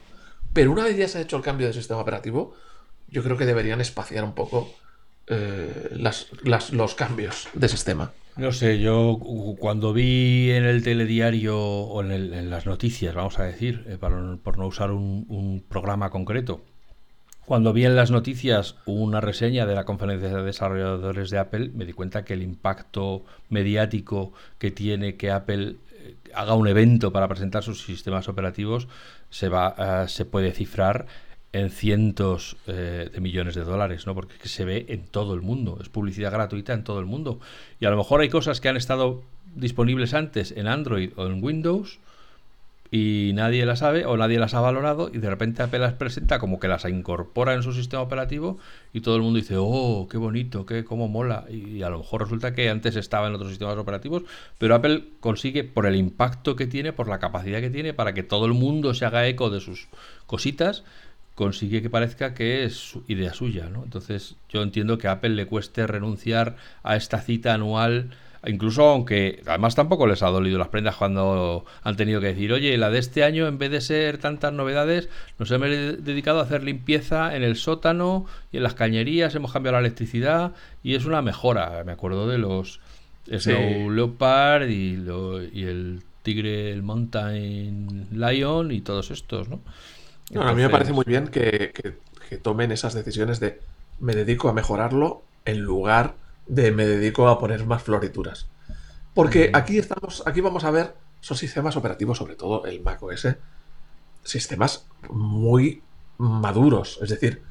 [0.52, 2.56] Pero una vez ya se ha hecho el cambio de sistema operativo,
[3.08, 4.74] yo creo que deberían espaciar un poco
[5.28, 5.98] eh,
[6.72, 8.12] los cambios de sistema.
[8.38, 9.18] No sé, yo
[9.60, 14.68] cuando vi en el telediario o en, las noticias, vamos a decir, eh, por no
[14.68, 16.62] usar un, programa concreto,
[17.46, 21.86] cuando vi en las noticias una reseña de la conferencia de desarrolladores de Apple, me
[21.86, 27.30] di cuenta que el impacto mediático que tiene que Apple eh, haga un evento para
[27.30, 28.90] presentar sus sistemas operativos
[29.30, 31.08] se va se puede cifrar
[31.56, 34.14] en cientos eh, de millones de dólares, ¿no?
[34.14, 37.40] Porque se ve en todo el mundo, es publicidad gratuita en todo el mundo.
[37.80, 39.24] Y a lo mejor hay cosas que han estado
[39.56, 42.00] disponibles antes en Android o en Windows
[42.92, 46.40] y nadie las sabe o nadie las ha valorado y de repente Apple las presenta
[46.40, 48.60] como que las incorpora en su sistema operativo
[48.94, 51.46] y todo el mundo dice, oh, qué bonito, qué cómo mola.
[51.50, 54.24] Y, a lo mejor resulta que antes estaba en otros sistemas operativos,
[54.58, 58.24] pero Apple consigue, por el impacto que tiene, por la capacidad que tiene, para que
[58.24, 59.88] todo el mundo se haga eco de sus
[60.26, 60.84] cositas,
[61.36, 63.84] consigue que parezca que es idea suya, ¿no?
[63.84, 68.12] Entonces yo entiendo que a Apple le cueste renunciar a esta cita anual,
[68.48, 72.78] incluso aunque además tampoco les ha dolido las prendas cuando han tenido que decir, oye,
[72.78, 76.64] la de este año en vez de ser tantas novedades, nos hemos dedicado a hacer
[76.64, 81.22] limpieza en el sótano y en las cañerías, hemos cambiado la electricidad y es una
[81.22, 81.84] mejora.
[81.86, 82.80] Me acuerdo de los
[83.30, 89.62] Snow Leopard y, lo, y el tigre, el Mountain Lion y todos estos, ¿no?
[90.34, 91.72] A mí me parece muy bien que,
[92.30, 93.62] que, tomen esas decisiones de
[94.00, 96.16] me dedico a mejorarlo en lugar
[96.48, 98.48] de me dedico a poner más florituras.
[99.14, 103.28] Porque aquí estamos, aquí vamos a ver, son sistemas operativos, sobre todo el Mac OS,
[104.24, 105.82] sistemas muy
[106.18, 107.42] maduros, es decir,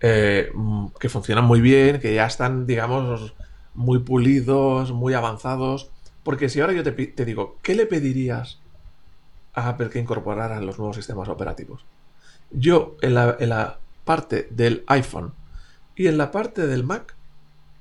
[0.00, 0.52] eh,
[0.98, 3.34] que funcionan muy bien, que ya están, digamos,
[3.74, 5.90] muy pulidos, muy avanzados.
[6.22, 8.60] Porque si ahora yo te, te digo, ¿qué le pedirías
[9.54, 11.84] a Apple que incorporara los nuevos sistemas operativos?
[12.50, 15.34] Yo, en la, en la parte del iPhone
[15.94, 17.14] y en la parte del Mac,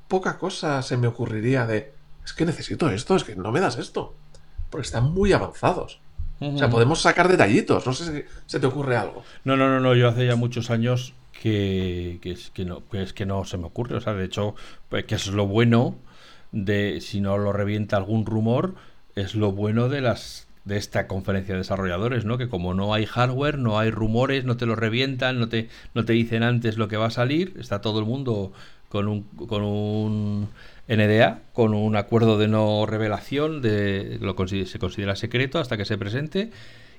[0.07, 1.93] poca cosa se me ocurriría de,
[2.25, 4.13] es que necesito esto, es que no me das esto.
[4.69, 5.99] Porque están muy avanzados.
[6.41, 7.85] O sea, podemos sacar detallitos.
[7.85, 9.23] No sé si se te ocurre algo.
[9.43, 9.93] No, no, no, no.
[9.95, 13.65] Yo hace ya muchos años que, que, que, no, que es que no se me
[13.65, 13.95] ocurre.
[13.95, 14.55] O sea, de hecho,
[14.87, 15.95] pues, que es lo bueno
[16.51, 18.75] de, si no lo revienta algún rumor,
[19.15, 22.37] es lo bueno de las de esta conferencia de desarrolladores, ¿no?
[22.37, 26.05] Que como no hay hardware, no hay rumores, no te lo revientan, no te, no
[26.05, 28.53] te dicen antes lo que va a salir, está todo el mundo
[28.87, 30.47] con un, con un
[30.87, 35.97] NDA, con un acuerdo de no revelación, de lo se considera secreto hasta que se
[35.97, 36.51] presente.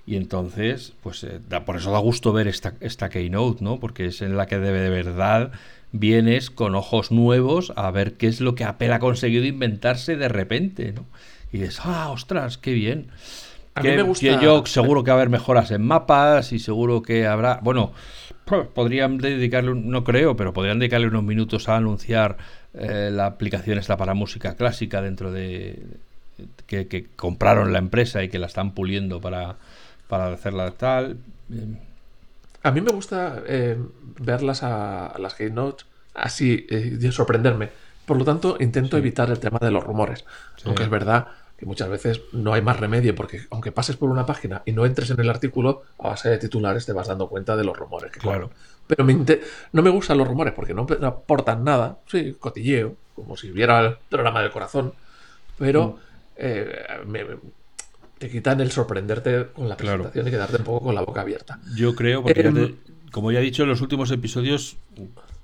[0.07, 3.79] Y entonces, pues eh, por eso da gusto ver esta, esta keynote, ¿no?
[3.79, 5.53] Porque es en la que de, de verdad
[5.93, 10.29] vienes con ojos nuevos a ver qué es lo que Apple ha conseguido inventarse de
[10.29, 11.07] repente, ¿no?
[11.53, 13.09] Y dices, ah, ostras, qué bien.
[13.75, 14.41] A que, mí me gusta...
[14.41, 17.93] yo seguro que va a haber mejoras en mapas y seguro que habrá, bueno,
[18.75, 22.37] podrían dedicarle, no creo, pero podrían dedicarle unos minutos a anunciar
[22.75, 25.83] eh, la aplicación esta para música clásica dentro de
[26.67, 29.57] que, compraron la empresa y que la están puliendo para,
[30.09, 31.19] para hacerla tal.
[32.63, 33.79] A mí me gusta eh,
[34.19, 37.71] verlas a, las Keynote así, eh, sorprenderme.
[38.07, 40.25] Por lo tanto, intento evitar el tema de los rumores.
[40.65, 41.29] Aunque es verdad
[41.61, 44.87] que muchas veces no hay más remedio, porque aunque pases por una página y no
[44.87, 48.11] entres en el artículo, a base de titulares te vas dando cuenta de los rumores.
[48.13, 48.51] claro.
[48.87, 51.99] Pero no me gustan los rumores porque no, aportan nada.
[52.07, 54.95] Sí, cotilleo, como si viera el programa del corazón.
[55.59, 55.97] Pero mm.
[56.39, 57.39] eh,
[58.19, 61.61] te quitan el sorprenderte con la presentación y quedarte un poco con la boca abierta.
[61.77, 62.77] Yo creo, porque em,
[63.13, 64.77] como ya he dicho en los últimos episodios,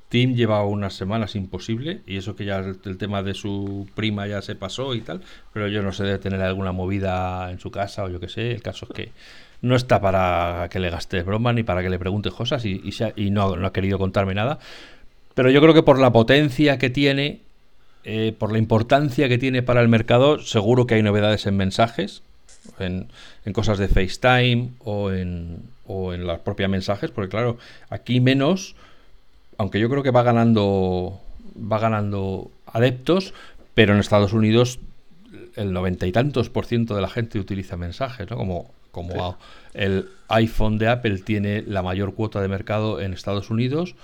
[0.09, 4.41] Tim lleva unas semanas imposible y eso que ya el, tema de su prima ya
[4.41, 5.21] se pasó y tal,
[5.53, 8.53] pero yo no sé de tener alguna movida en su casa o yo qué sé,
[8.53, 9.13] el caso es que
[9.63, 12.83] no está para que le gastes broma ni para que le preguntes cosas y,
[13.17, 14.61] y, no, no, ha querido contarme nada,
[15.35, 17.41] pero yo creo que por la potencia que tiene,
[18.05, 22.23] eh, por la importancia que tiene para el mercado, seguro que hay novedades en mensajes,
[22.79, 23.09] en,
[23.45, 27.59] en cosas de FaceTime o en, o en las propias mensajes, porque claro,
[27.91, 28.77] aquí menos
[29.59, 31.21] aunque yo creo que va ganando,
[31.57, 33.35] va ganando adeptos,
[33.75, 34.81] pero en Estados Unidos
[35.57, 38.37] el noventa y tantos por ciento de la gente utiliza mensajes, ¿no?
[38.37, 39.39] Como, como
[39.75, 43.95] el iPhone de Apple tiene la mayor cuota de mercado en Estados Unidos,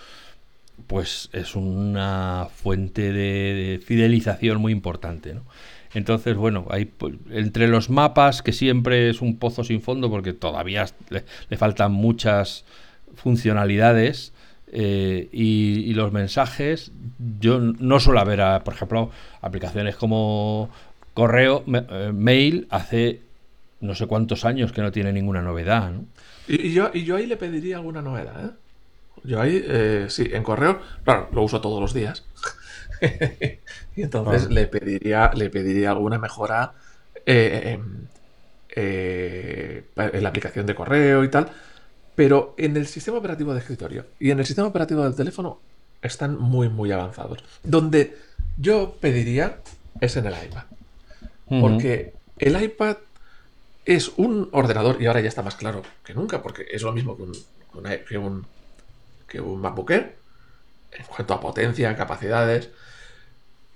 [0.86, 5.42] pues es una fuente de, fidelización muy importante, ¿no?
[5.94, 10.32] Entonces, bueno, hay pues, entre los mapas, que siempre es un pozo sin fondo, porque
[10.32, 12.64] todavía le faltan muchas
[13.14, 14.31] funcionalidades,
[14.74, 16.92] eh, y, los mensajes,
[17.38, 19.10] yo no suelo haber, por ejemplo,
[19.42, 20.70] aplicaciones como
[21.12, 23.20] correo, eh, mail, hace
[23.80, 25.92] no sé cuántos años que no tiene ninguna novedad.
[26.48, 28.46] Y, yo, y yo ahí le pediría alguna novedad.
[28.46, 28.50] ¿eh?
[29.24, 29.62] Yo ahí,
[30.08, 32.24] sí, en correo, claro, lo uso todos los días.
[33.96, 36.72] y entonces le, pediría, le pediría alguna mejora
[37.26, 38.08] en
[38.74, 41.50] la aplicación de correo y tal
[42.14, 45.60] pero en el sistema operativo de escritorio y en el sistema operativo del teléfono
[46.02, 47.42] están muy, muy avanzados.
[47.62, 48.16] Donde
[48.58, 49.58] yo pediría
[50.00, 50.64] es en el iPad.
[51.60, 52.96] Porque el iPad
[53.84, 57.16] es un ordenador, y ahora ya está más claro que nunca, porque es lo mismo
[57.16, 57.32] que un,
[58.08, 58.46] que un,
[59.28, 60.16] que un MacBook Air,
[60.92, 62.70] en cuanto a potencia, capacidades,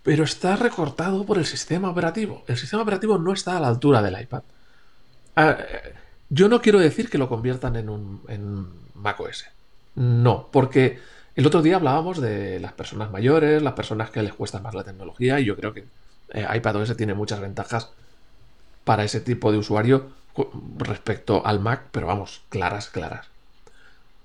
[0.03, 2.45] pero está recortado por el sistema operativo.
[2.47, 4.43] El sistema operativo no está a la altura del iPad.
[5.35, 5.59] Ah,
[6.29, 9.47] yo no quiero decir que lo conviertan en un en macOS.
[9.95, 10.99] No, porque
[11.35, 14.85] el otro día hablábamos de las personas mayores, las personas que les cuesta más la
[14.85, 15.85] tecnología, y yo creo que
[16.31, 17.91] eh, iPadOS tiene muchas ventajas
[18.85, 20.11] para ese tipo de usuario
[20.79, 23.27] respecto al Mac, pero vamos, claras, claras.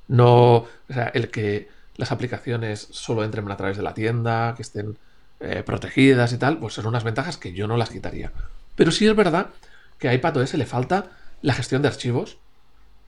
[0.07, 4.61] No, o sea, el que las aplicaciones solo entren a través de la tienda, que
[4.61, 4.97] estén
[5.39, 8.31] eh, protegidas y tal, pues son unas ventajas que yo no las quitaría.
[8.75, 9.47] Pero sí es verdad
[9.99, 11.11] que a iPadOS le falta
[11.41, 12.38] la gestión de archivos,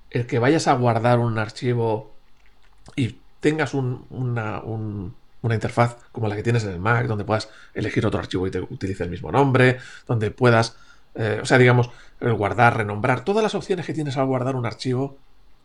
[0.09, 2.13] el que vayas a guardar un archivo
[2.95, 8.05] y tengas un, una interfaz como la que tienes en el Mac, donde puedas elegir
[8.05, 10.77] otro archivo y te utilice el mismo nombre, donde puedas,
[11.15, 11.89] eh, o sea, digamos,
[12.21, 15.17] guardar, renombrar, todas las opciones que tienes al guardar un archivo,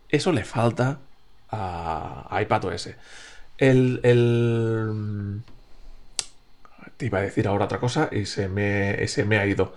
[0.09, 0.99] eso le falta
[1.51, 2.91] a, iPadOS.
[3.59, 5.43] El, el,
[6.97, 9.75] Te iba a decir ahora otra cosa y se me, se me ha ido.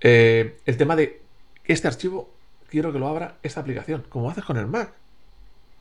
[0.00, 1.20] Eh, el tema de
[1.72, 2.30] este archivo,
[2.68, 4.92] quiero que lo abra esta aplicación, como haces con el Mac.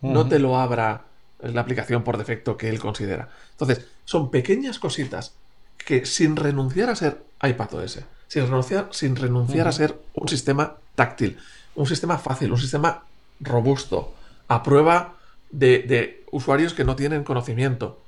[0.01, 1.03] No te lo abra
[1.41, 3.29] la aplicación por defecto que él considera.
[3.51, 5.33] Entonces, son pequeñas cositas
[5.77, 11.37] que sin renunciar a ser iPadOS, sin renunciar, sin renunciar a ser un sistema táctil,
[11.75, 13.03] un sistema fácil, un sistema
[13.39, 14.13] robusto,
[14.47, 15.15] a prueba
[15.51, 18.01] de, usuarios que no tienen conocimiento.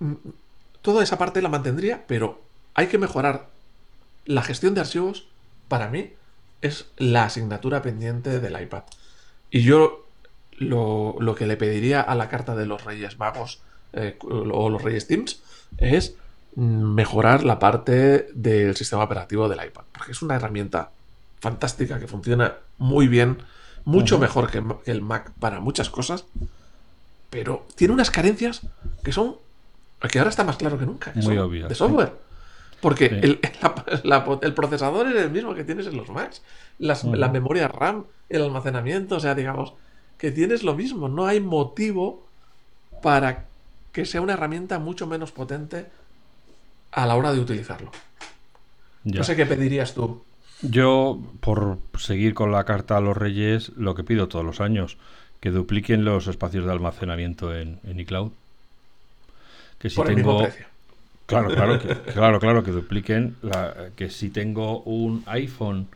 [0.00, 0.14] Mm,
[0.82, 2.40] toda esa parte la mantendría, pero
[2.74, 3.48] hay que mejorar
[4.24, 5.28] la gestión de archivos.
[5.68, 6.12] Para mí
[6.60, 8.84] es la asignatura pendiente del iPad.
[9.50, 10.06] Y yo
[10.58, 13.60] lo, que le pediría a la carta de los Reyes Magos
[13.92, 15.42] eh, o los Reyes Teams
[15.78, 16.16] es
[16.56, 20.90] mejorar la parte del sistema operativo del iPad, porque es una herramienta
[21.40, 23.38] fantástica que funciona muy bien,
[23.84, 26.24] mucho mejor que, el Mac para muchas cosas,
[27.30, 28.62] pero tiene unas carencias
[29.04, 29.36] que son,
[30.10, 32.27] que ahora está más claro que nunca, muy de software.
[32.80, 33.40] Porque el,
[34.42, 36.42] el, procesador es el mismo que tienes en los Macs,
[36.78, 39.74] la memoria RAM, el almacenamiento, o sea, digamos,
[40.16, 41.08] que tienes lo mismo.
[41.08, 42.26] No hay motivo
[43.02, 43.46] para
[43.92, 45.86] que sea una herramienta mucho menos potente
[46.92, 47.90] a la hora de utilizarlo.
[49.04, 50.22] No sé qué pedirías tú.
[50.60, 54.98] Yo, por seguir con la carta a los reyes, lo que pido todos los años,
[55.40, 58.32] que dupliquen los espacios de almacenamiento en, iCloud.
[59.78, 60.42] Que si por tengo...
[60.42, 60.66] precio.
[61.28, 61.78] Claro, claro,
[62.14, 63.36] claro, claro, que dupliquen.
[63.42, 65.88] La, que si tengo un iPhone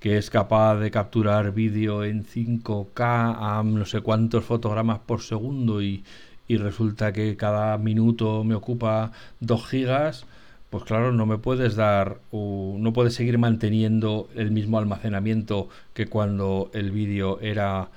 [0.00, 5.80] que es capaz de capturar vídeo en 5K a no sé cuántos fotogramas por segundo
[5.80, 6.02] y,
[6.48, 10.26] resulta que cada minuto me ocupa 2 gigas,
[10.68, 16.70] pues claro, no me puedes dar, no puedes seguir manteniendo el mismo almacenamiento que cuando
[16.74, 17.88] el vídeo era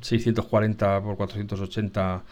[0.00, 2.22] 640 por 480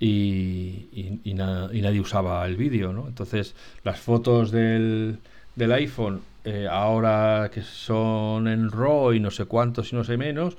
[0.00, 3.08] y, y, nadie usaba el vídeo, ¿no?
[3.08, 5.18] Entonces, las fotos del,
[5.58, 10.56] iPhone eh, ahora que son en RAW y no sé cuántos y no sé menos,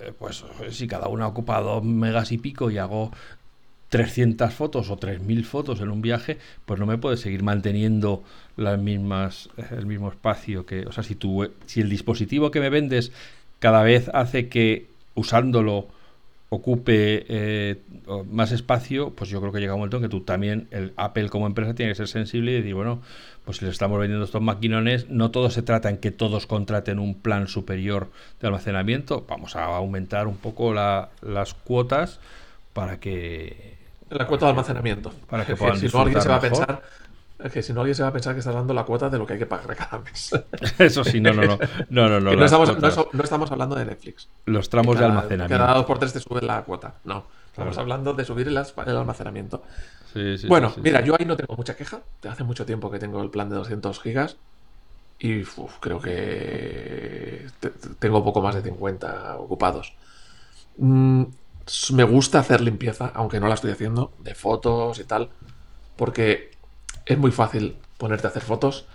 [0.00, 3.12] eh, pues si cada una ocupa dos megas y pico y hago
[3.90, 8.24] 300 fotos o 3000 fotos en un viaje, pues no me puedes seguir manteniendo
[8.56, 11.16] las mismas, el mismo espacio que, o sea, si
[11.66, 13.12] si el dispositivo que me vendes
[13.58, 15.88] cada vez hace que usándolo
[16.54, 17.80] ocupe
[18.30, 21.30] más espacio, pues yo creo que llega un momento en que tú también, el Apple
[21.30, 23.00] como empresa tiene que ser sensible y decir, bueno,
[23.44, 26.98] pues si le estamos vendiendo estos maquinones, no todo se trata en que todos contraten
[26.98, 28.10] un plan superior
[28.40, 32.20] de almacenamiento, vamos a aumentar un poco las cuotas
[32.74, 33.78] para que...
[34.10, 35.10] La cuota de almacenamiento.
[35.30, 36.82] Para que puedan si no alguien se va a pensar
[37.50, 39.26] que si no alguien se va a pensar que está dando la cuota de lo
[39.26, 40.30] que hay que pagar cada mes.
[40.78, 41.58] Eso sí, no, no, no.
[41.90, 42.78] No, no, no, no, estamos,
[43.12, 44.28] no, estamos, hablando de Netflix.
[44.46, 45.64] Los tramos de almacenamiento.
[45.64, 46.94] Cada dos por tres te sube la cuota.
[47.04, 47.24] No.
[47.52, 49.62] Estamos hablando de subir el, almacenamiento.
[50.48, 52.00] bueno, mira, yo ahí no tengo mucha queja.
[52.26, 54.36] Hace mucho tiempo que tengo el plan de 200 gigas.
[55.18, 55.44] Y
[55.80, 57.46] creo que
[57.98, 59.92] tengo poco más de 50 ocupados.
[60.78, 61.24] Mm,
[61.92, 65.28] me gusta hacer limpieza, aunque no la estoy haciendo, de fotos y tal.
[65.96, 66.52] Porque
[67.06, 68.86] es muy fácil ponerte a hacer fotos.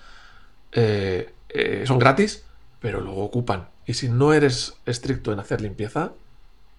[0.71, 2.45] Eh, eh, son gratis,
[2.79, 3.69] pero luego ocupan.
[3.85, 6.11] Y si no eres estricto en hacer limpieza,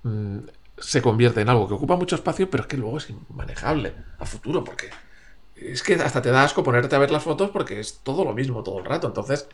[0.02, 0.38] mm,
[0.78, 4.26] se convierte en algo que ocupa mucho espacio, pero es que luego es inmanejable a
[4.26, 4.90] futuro, porque
[5.56, 8.32] es que hasta te da asco ponerte a ver las fotos porque es todo lo
[8.32, 9.06] mismo todo el rato.
[9.06, 9.48] Entonces,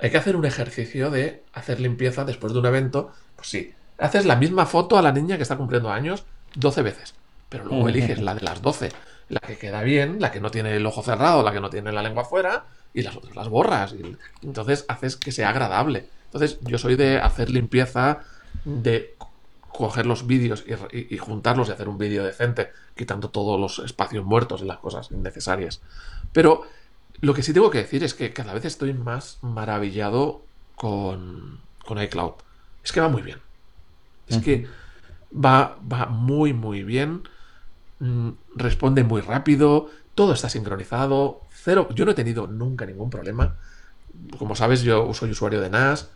[0.00, 3.12] hay que hacer un ejercicio de hacer limpieza después de un evento.
[3.36, 7.14] Pues sí, haces la misma foto a la niña que está cumpliendo años 12 veces,
[7.48, 8.90] pero luego eliges la de las 12,
[9.28, 11.92] la que queda bien, la que no tiene el ojo cerrado, la que no tiene
[11.92, 12.64] la lengua fuera,
[12.94, 13.92] y las otras las borras.
[13.92, 16.08] Y entonces haces que sea agradable.
[16.26, 18.20] Entonces, yo soy de hacer limpieza
[18.64, 19.16] de
[19.68, 24.62] coger los vídeos y, juntarlos y hacer un vídeo decente, quitando todos los espacios muertos
[24.62, 25.80] y las cosas innecesarias.
[26.32, 26.62] Pero
[27.20, 30.42] lo que sí tengo que decir es que cada vez estoy más maravillado
[30.74, 32.32] con, con iCloud.
[32.82, 33.38] Es que va muy bien.
[34.26, 34.66] Es que
[35.32, 37.22] va, va muy, muy bien.
[38.00, 39.88] Mm, responde muy rápido.
[40.14, 41.42] Todo está sincronizado.
[41.50, 41.88] Cero.
[41.94, 43.56] Yo no he tenido nunca ningún problema.
[44.38, 46.10] Como sabes, yo soy usuario de NAS.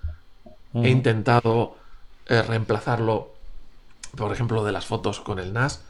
[0.74, 1.76] He intentado
[2.26, 3.32] eh, reemplazarlo
[4.16, 5.82] por ejemplo, de las fotos con el NAS,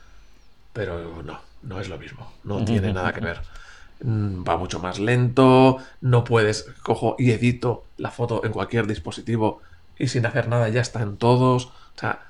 [0.73, 3.41] pero no, no es lo mismo, no tiene nada que ver.
[4.03, 9.61] Mm, va mucho más lento, no puedes, cojo y edito la foto en cualquier dispositivo
[9.99, 11.67] y sin hacer nada ya está en todos.
[11.67, 12.21] O sea,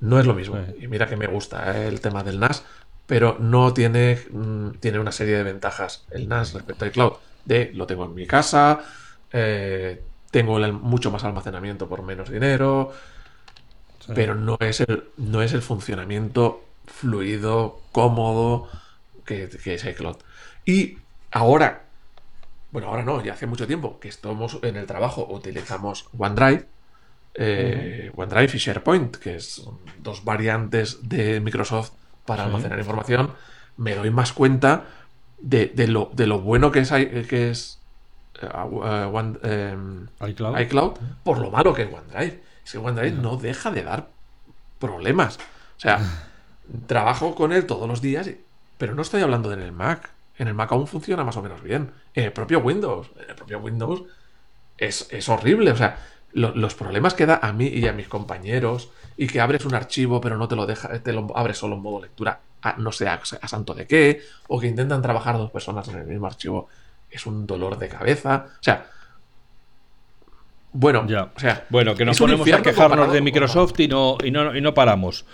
[0.00, 0.58] no es lo mismo.
[0.80, 2.64] Y mira que me gusta eh, el tema del NAS,
[3.10, 7.14] pero no tiene, mm, tiene una serie de ventajas el NAS respecto al cloud.
[7.44, 8.84] De lo tengo en mi casa,
[9.32, 10.00] eh,
[10.30, 12.92] tengo mucho más almacenamiento por menos dinero,
[14.14, 18.68] pero no es, el, no es el funcionamiento fluido, cómodo
[19.24, 20.18] que, que es iCloud.
[20.64, 20.98] Y
[21.32, 21.86] ahora,
[22.70, 26.64] bueno, ahora no, ya hace mucho tiempo que estamos en el trabajo, utilizamos OneDrive,
[27.34, 29.64] eh, OneDrive y SharePoint, que es
[29.98, 31.94] dos variantes de Microsoft
[32.30, 33.32] para almacenar información,
[33.76, 34.84] me doy más cuenta
[35.40, 37.80] de, lo, de lo, bueno que es, que es
[38.40, 38.48] eh,
[39.42, 40.92] em, iCloud.
[41.24, 42.40] por lo malo que es OneDrive.
[42.64, 44.06] Es que OneDrive no deja de dar
[44.78, 45.38] problemas.
[45.76, 45.98] O sea,
[46.86, 48.30] trabajo con él todos los días,
[48.78, 50.10] pero no estoy hablando en el Mac.
[50.38, 51.90] En el Mac aún funciona más o menos bien.
[52.14, 54.04] En el propio Windows, en el propio Windows
[54.78, 55.72] es, es horrible.
[55.72, 55.98] O sea,
[56.32, 60.20] los problemas que da a mí y a mis compañeros y que abres un archivo
[60.20, 62.40] pero no te lo deja, te lo abres solo en modo lectura,
[62.78, 66.26] no sé a, santo de qué, o que intentan trabajar dos personas en el mismo
[66.26, 66.68] archivo,
[67.10, 68.46] es un dolor de cabeza.
[68.48, 68.86] O sea,
[70.72, 71.30] bueno, ya.
[71.34, 74.60] O sea, bueno, que nos ponemos a quejarnos de Microsoft y no, y no, y
[74.60, 75.24] no paramos.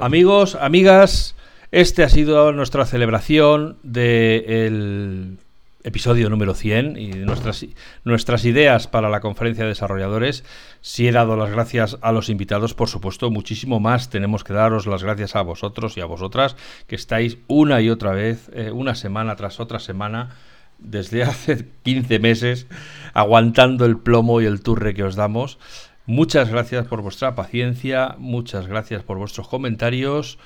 [0.00, 1.34] Amigos, amigas,
[1.70, 5.38] este ha sido nuestra celebración del
[5.82, 7.64] episodio número 100 y nuestras,
[8.04, 10.44] nuestras ideas para la conferencia de desarrolladores.
[10.80, 14.86] Si he dado las gracias a los invitados, por supuesto, muchísimo más tenemos que daros
[14.86, 16.56] las gracias a vosotros y a vosotras
[16.86, 20.36] que estáis una y otra vez, eh, una semana tras otra semana,
[20.78, 22.66] desde hace 15 meses,
[23.14, 25.58] aguantando el plomo y el turre que os damos.
[26.06, 30.38] Muchas gracias por vuestra paciencia, muchas gracias por vuestros comentarios,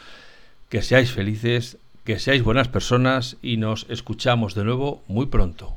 [0.68, 5.74] que seáis felices que seáis buenas personas y nos escuchamos de nuevo muy pronto.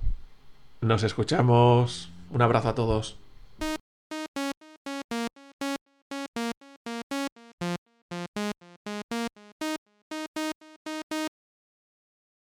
[0.82, 2.10] Nos escuchamos.
[2.30, 3.18] Un abrazo a todos.